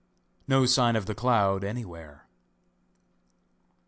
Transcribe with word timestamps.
No 0.47 0.65
sign 0.65 0.95
of 0.95 1.05
the 1.05 1.13
cloud 1.13 1.63
anywhere. 1.63 2.25